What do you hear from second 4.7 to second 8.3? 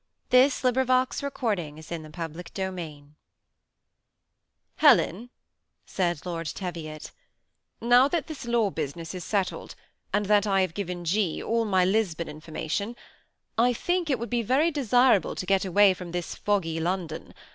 Helen," said Lord Teviot," now that